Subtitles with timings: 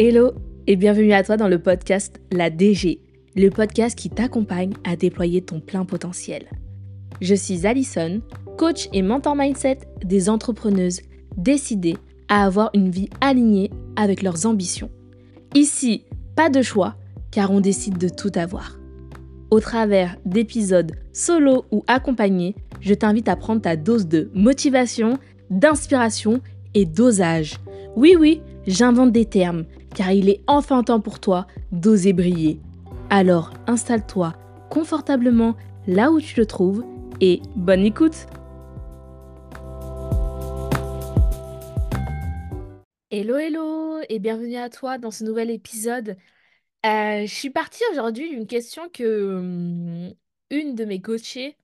[0.00, 0.30] Hello
[0.68, 3.00] et bienvenue à toi dans le podcast La DG,
[3.34, 6.44] le podcast qui t'accompagne à déployer ton plein potentiel.
[7.20, 8.20] Je suis Alison,
[8.56, 11.00] coach et mentor mindset des entrepreneuses
[11.36, 11.96] décidées
[12.28, 14.88] à avoir une vie alignée avec leurs ambitions.
[15.56, 16.04] Ici,
[16.36, 16.94] pas de choix,
[17.32, 18.78] car on décide de tout avoir.
[19.50, 25.18] Au travers d'épisodes solo ou accompagnés, je t'invite à prendre ta dose de motivation,
[25.50, 26.40] d'inspiration
[26.74, 27.56] et d'osage.
[27.96, 29.64] Oui, oui, j'invente des termes,
[29.98, 32.60] car il est enfin temps pour toi d'oser briller.
[33.10, 34.32] Alors installe-toi
[34.70, 35.56] confortablement
[35.88, 36.84] là où tu te trouves
[37.20, 38.28] et bonne écoute
[43.10, 46.16] Hello hello et bienvenue à toi dans ce nouvel épisode.
[46.86, 50.14] Euh, je suis partie aujourd'hui d'une question que hum,
[50.50, 51.56] une de mes coachées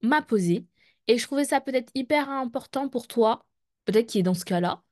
[0.00, 0.64] m'a posée
[1.08, 3.44] et je trouvais ça peut-être hyper important pour toi,
[3.84, 4.82] peut-être qui est dans ce cas-là.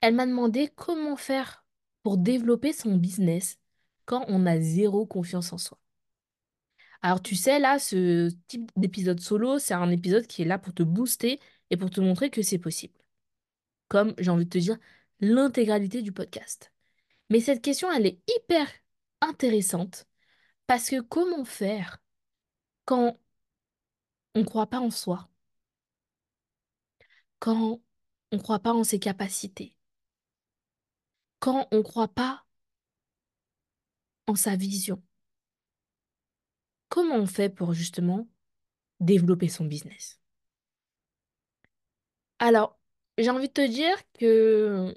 [0.00, 1.64] Elle m'a demandé comment faire
[2.02, 3.58] pour développer son business
[4.04, 5.78] quand on a zéro confiance en soi.
[7.02, 10.74] Alors tu sais, là, ce type d'épisode solo, c'est un épisode qui est là pour
[10.74, 12.94] te booster et pour te montrer que c'est possible.
[13.88, 14.78] Comme j'ai envie de te dire,
[15.20, 16.72] l'intégralité du podcast.
[17.30, 18.66] Mais cette question, elle est hyper
[19.20, 20.06] intéressante
[20.66, 22.02] parce que comment faire
[22.84, 23.18] quand
[24.34, 25.28] on ne croit pas en soi,
[27.38, 27.80] quand
[28.32, 29.74] on ne croit pas en ses capacités,
[31.40, 32.44] quand on ne croit pas
[34.26, 35.02] en sa vision.
[36.88, 38.28] Comment on fait pour justement
[39.00, 40.20] développer son business?
[42.38, 42.78] Alors,
[43.18, 44.94] j'ai envie de te dire que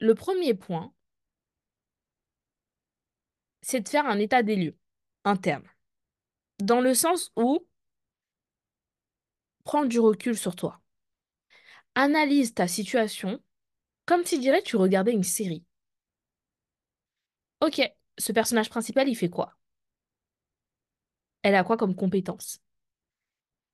[0.00, 0.92] le premier point,
[3.62, 4.76] c'est de faire un état des lieux
[5.24, 5.64] interne.
[6.60, 7.66] Dans le sens où
[9.64, 10.80] prends du recul sur toi.
[11.96, 13.40] Analyse ta situation
[14.06, 15.64] comme si dirais tu regardais une série.
[17.64, 17.80] Ok,
[18.18, 19.56] ce personnage principal, il fait quoi?
[21.42, 22.60] Elle a quoi comme compétence?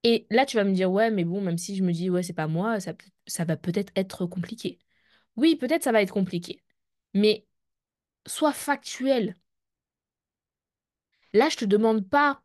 [0.05, 2.23] Et là, tu vas me dire, ouais, mais bon, même si je me dis, ouais,
[2.23, 4.79] c'est pas moi, ça, va peut-être être compliqué.
[5.37, 6.63] Oui, peut-être ça va être compliqué.
[7.15, 7.47] Mais
[8.27, 9.37] sois factuel.
[11.33, 12.43] Là, je te demande pas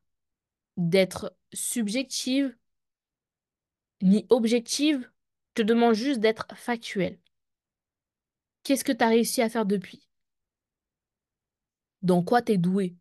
[0.77, 2.55] d'être subjective
[4.01, 5.11] ni objective,
[5.49, 7.19] je te demande juste d'être factuel.
[8.63, 10.05] Qu'est-ce que tu as réussi à faire depuis?
[12.05, 12.95] Dans quoi tu es doué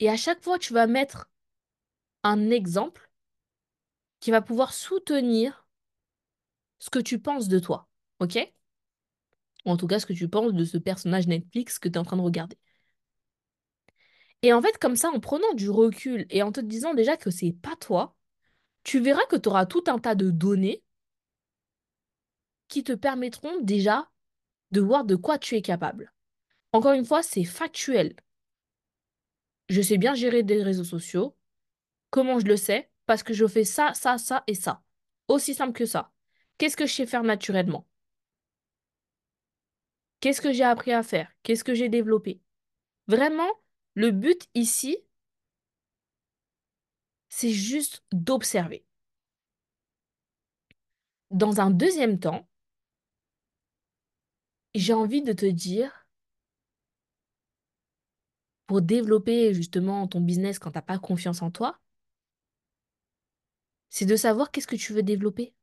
[0.00, 1.30] Et à chaque fois, tu vas mettre
[2.24, 3.08] un exemple
[4.18, 5.68] qui va pouvoir soutenir
[6.80, 7.88] ce que tu penses de toi.
[8.18, 8.36] OK?
[9.64, 11.98] Ou en tout cas, ce que tu penses de ce personnage Netflix que tu es
[11.98, 12.58] en train de regarder.
[14.42, 17.30] Et en fait, comme ça, en prenant du recul et en te disant déjà que
[17.30, 18.16] c'est pas toi,
[18.82, 20.82] tu verras que tu auras tout un tas de données
[22.66, 24.10] qui te permettront déjà
[24.72, 26.12] de voir de quoi tu es capable.
[26.72, 28.14] Encore une fois, c'est factuel.
[29.68, 31.36] Je sais bien gérer des réseaux sociaux.
[32.10, 32.90] Comment je le sais?
[33.06, 34.82] Parce que je fais ça, ça, ça et ça.
[35.28, 36.12] Aussi simple que ça.
[36.58, 37.86] Qu'est-ce que je sais faire naturellement?
[40.20, 41.30] Qu'est-ce que j'ai appris à faire?
[41.42, 42.40] Qu'est-ce que j'ai développé?
[43.08, 43.50] Vraiment,
[43.94, 44.96] le but ici,
[47.28, 48.84] c'est juste d'observer.
[51.32, 52.46] Dans un deuxième temps,
[54.74, 56.01] j'ai envie de te dire,
[58.72, 61.78] pour développer justement ton business quand tu n'as pas confiance en toi,
[63.90, 65.54] c'est de savoir qu'est-ce que tu veux développer.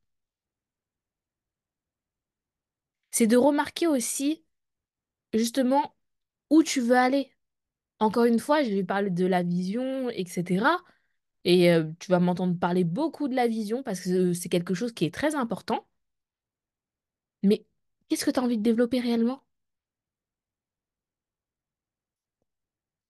[3.12, 4.44] C'est de remarquer aussi
[5.34, 5.96] justement
[6.52, 7.32] où tu veux aller.
[8.00, 10.84] Encore une fois, je vais parler de la vision, etc.
[11.46, 14.94] Et euh, tu vas m'entendre parler beaucoup de la vision parce que c'est quelque chose
[14.94, 15.88] qui est très important.
[17.44, 17.66] Mais
[18.08, 19.44] qu'est-ce que tu as envie de développer réellement?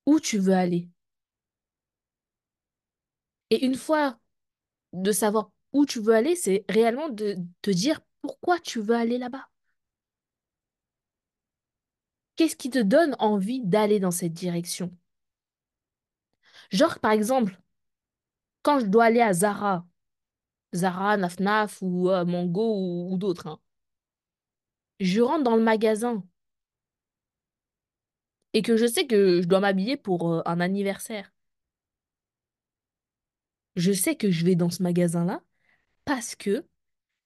[0.09, 0.89] Où tu veux aller.
[3.51, 4.17] Et une fois
[4.91, 9.19] de savoir où tu veux aller, c'est réellement de te dire pourquoi tu veux aller
[9.19, 9.47] là-bas.
[12.37, 14.91] Qu'est-ce qui te donne envie d'aller dans cette direction?
[16.71, 17.61] Genre, par exemple,
[18.63, 19.85] quand je dois aller à Zara,
[20.73, 23.59] Zara, Nafnaf ou euh, Mango ou, d'autres, hein,
[24.99, 26.23] je rentre dans le magasin
[28.53, 31.31] et que je sais que je dois m'habiller pour un anniversaire.
[33.75, 35.41] Je sais que je vais dans ce magasin-là
[36.05, 36.65] parce que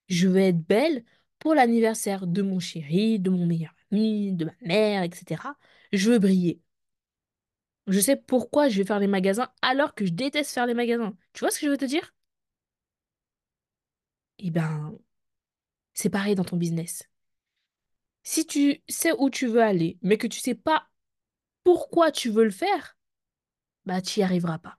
[0.08, 1.04] je veux être belle
[1.38, 5.56] pour l'anniversaire de mon chéri, de mon meilleur ami, de ma mère, etc.
[5.92, 6.60] Je veux briller.
[7.86, 11.16] Je sais pourquoi je vais faire les magasins alors que je déteste faire les magasins.
[11.32, 12.14] Tu vois ce que je veux te dire?
[14.38, 14.96] Eh ben,
[15.94, 17.08] c'est pareil dans ton business.
[18.24, 20.88] Si tu sais où tu veux aller, mais que tu sais pas
[21.64, 22.96] pourquoi tu veux le faire,
[23.86, 24.78] bah tu n'y arriveras pas.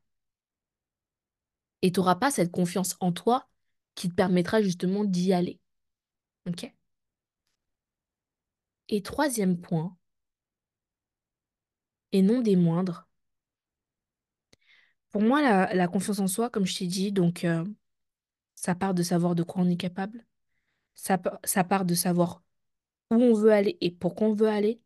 [1.81, 3.47] Et tu n'auras pas cette confiance en toi
[3.95, 5.59] qui te permettra justement d'y aller.
[6.47, 6.71] OK?
[8.89, 9.95] Et troisième point,
[12.11, 13.07] et non des moindres,
[15.11, 17.65] pour moi, la, confiance en soi, comme je t'ai dit, donc euh,
[18.55, 20.25] ça part de savoir de quoi on est capable,
[20.95, 22.43] ça, ça part de savoir
[23.11, 24.81] où on veut aller et pourquoi on veut aller,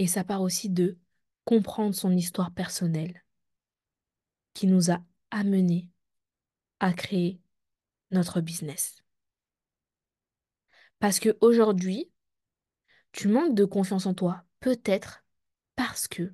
[0.00, 0.98] et ça part aussi de
[1.44, 3.22] comprendre son histoire personnelle
[4.54, 5.90] qui nous a amenés
[6.78, 7.38] à créer
[8.10, 9.04] notre business.
[11.00, 12.10] Parce que aujourd'hui,
[13.12, 15.22] tu manques de confiance en toi, peut-être
[15.76, 16.32] parce que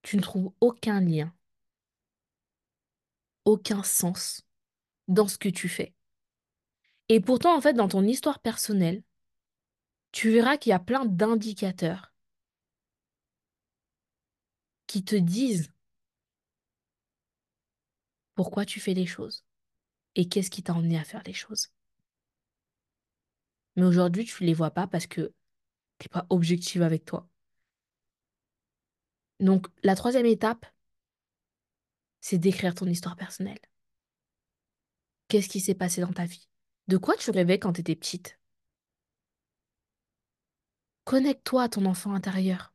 [0.00, 1.34] tu ne trouves aucun lien,
[3.44, 4.46] aucun sens
[5.06, 5.94] dans ce que tu fais.
[7.10, 9.02] Et pourtant, en fait, dans ton histoire personnelle,
[10.12, 12.12] tu verras qu'il y a plein d'indicateurs
[14.86, 15.72] qui te disent
[18.34, 19.44] pourquoi tu fais les choses
[20.16, 21.68] et qu'est-ce qui t'a emmené à faire les choses.
[23.76, 25.32] Mais aujourd'hui, tu ne les vois pas parce que
[25.98, 27.28] tu n'es pas objective avec toi.
[29.40, 30.66] Donc, la troisième étape,
[32.20, 33.60] c'est d'écrire ton histoire personnelle.
[35.28, 36.48] Qu'est-ce qui s'est passé dans ta vie?
[36.88, 38.39] De quoi tu rêvais quand tu étais petite?
[41.10, 42.72] Connecte-toi à ton enfant intérieur.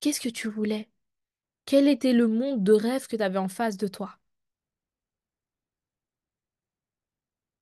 [0.00, 0.90] Qu'est-ce que tu voulais?
[1.64, 4.18] Quel était le monde de rêve que tu avais en face de toi?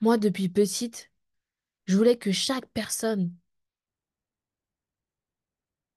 [0.01, 1.13] Moi, depuis petite,
[1.87, 3.33] je voulais que chaque personne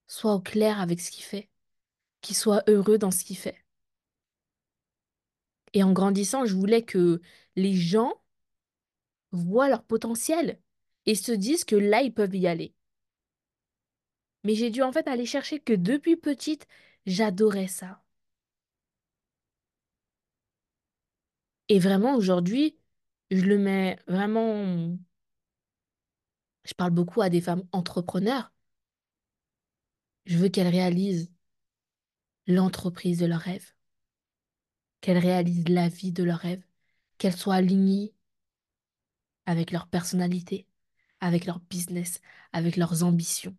[0.05, 1.49] soit au clair avec ce qu'il fait,
[2.21, 3.65] qu'il soit heureux dans ce qu'il fait.
[5.73, 7.19] Et en grandissant, je voulais que
[7.55, 8.13] les gens
[9.31, 10.59] voient leur potentiel
[11.05, 12.73] et se disent que là, ils peuvent y aller.
[14.43, 16.67] Mais j'ai dû en fait aller chercher que depuis petite,
[17.05, 18.01] j'adorais ça.
[21.69, 22.77] Et vraiment, aujourd'hui,
[23.31, 24.97] je le mets vraiment...
[26.65, 28.51] Je parle beaucoup à des femmes entrepreneurs.
[30.25, 31.31] Je veux qu'elles réalisent
[32.47, 33.73] l'entreprise de leurs rêves,
[35.01, 36.63] qu'elles réalisent la vie de leurs rêves,
[37.17, 38.13] qu'elles soient alignées
[39.45, 40.67] avec leur personnalité,
[41.23, 42.19] avec leur business,
[42.51, 43.55] avec leurs ambitions,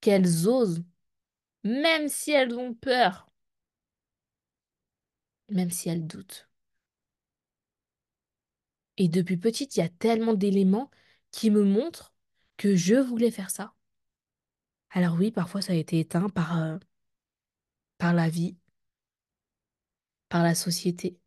[0.00, 0.82] qu'elles osent,
[1.64, 3.30] même si elles ont peur,
[5.50, 6.48] même si elles doutent.
[8.96, 10.90] Et depuis petite, il y a tellement d'éléments
[11.32, 12.14] qui me montrent
[12.56, 13.74] que je voulais faire ça.
[14.90, 16.78] Alors oui, parfois ça a été éteint par, euh,
[17.98, 18.56] par la vie,
[20.30, 21.18] par la société.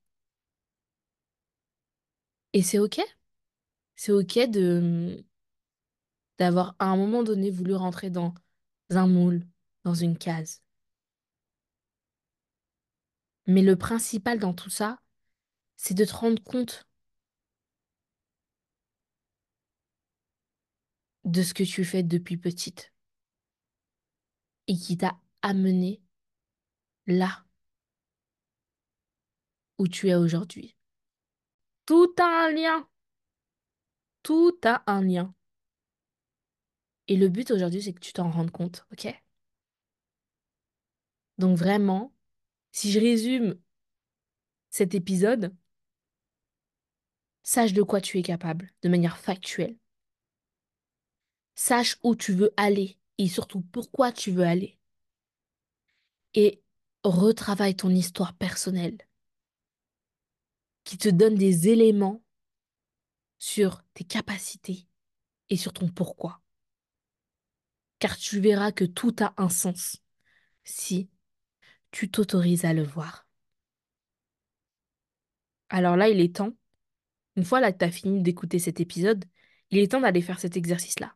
[2.54, 3.00] Et c'est OK.
[3.96, 5.24] C'est OK de
[6.38, 8.33] d'avoir à un moment donné voulu rentrer dans
[8.89, 9.45] un moule,
[9.83, 10.62] dans une case.
[13.47, 15.00] Mais le principal dans tout ça,
[15.77, 16.88] c'est de te rendre compte
[21.25, 22.94] de ce que tu fais depuis petite
[24.68, 26.01] et qui t'a amené
[27.07, 27.45] là
[29.77, 30.75] où tu es aujourd'hui.
[31.85, 32.87] Tout a un lien.
[34.23, 35.33] Tout a un lien.
[37.07, 39.07] Et le but aujourd'hui, c'est que tu t'en rendes compte, ok?
[41.38, 42.14] Donc vraiment,
[42.72, 43.60] si je résume
[44.69, 45.56] cet épisode,
[47.44, 49.78] sache de quoi tu es capable, de manière factuelle.
[51.56, 54.78] Sache où tu veux aller et surtout pourquoi tu veux aller.
[56.36, 56.62] Et
[57.04, 58.98] retravaille ton histoire personnelle
[60.83, 62.22] qui te donne des éléments
[63.40, 64.88] sur tes capacités
[65.50, 66.43] et sur ton pourquoi.
[68.04, 70.04] Car tu verras que tout a un sens
[70.66, 71.10] si
[71.90, 73.26] tu t'autorises à le voir.
[75.69, 76.54] Alors là, il est temps,
[77.38, 79.24] une fois là que tu as fini d'écouter cet épisode,
[79.69, 81.16] il est temps d'aller faire cet exercice-là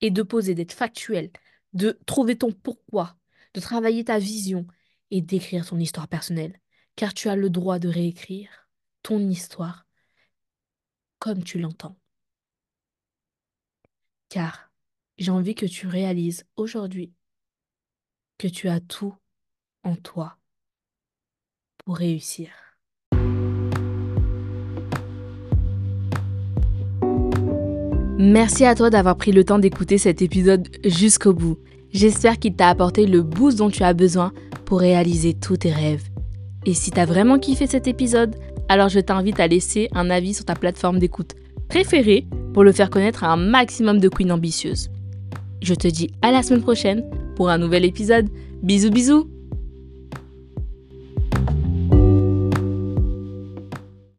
[0.00, 1.30] et de poser, d'être factuel,
[1.74, 3.18] de trouver ton pourquoi,
[3.52, 4.66] de travailler ta vision
[5.10, 6.58] et d'écrire ton histoire personnelle,
[6.94, 8.70] car tu as le droit de réécrire
[9.02, 9.86] ton histoire
[11.18, 11.98] comme tu l'entends.
[14.30, 14.65] Car
[15.18, 17.12] j'ai envie que tu réalises aujourd'hui
[18.38, 19.14] que tu as tout
[19.82, 20.36] en toi
[21.84, 22.50] pour réussir.
[28.18, 31.58] Merci à toi d'avoir pris le temps d'écouter cet épisode jusqu'au bout.
[31.92, 34.32] J'espère qu'il t'a apporté le boost dont tu as besoin
[34.64, 36.08] pour réaliser tous tes rêves.
[36.66, 38.34] Et si t'as vraiment kiffé cet épisode,
[38.68, 41.34] alors je t'invite à laisser un avis sur ta plateforme d'écoute
[41.68, 44.90] préférée pour le faire connaître à un maximum de queens ambitieuses.
[45.62, 48.28] Je te dis à la semaine prochaine pour un nouvel épisode.
[48.62, 49.30] Bisous bisous